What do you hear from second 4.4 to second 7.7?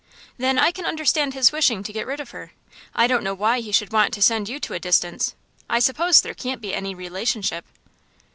you to a distance. I suppose there can't be any relationship?"